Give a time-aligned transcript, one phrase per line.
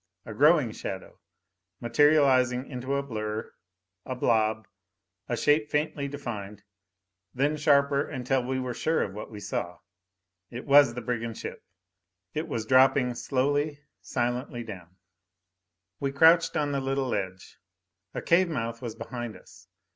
[0.25, 1.19] A growing shadow,
[1.79, 3.53] materializing into a blur
[4.03, 4.67] a blob,
[5.29, 6.63] a shape faintly defined.
[7.35, 9.77] Then sharper until we were sure of what we saw.
[10.49, 11.63] It was the brigand ship.
[12.33, 14.95] It was dropping slowly, silently down.
[15.99, 17.59] We crouched on the little ledge.
[18.15, 19.67] A cave mouth was behind us.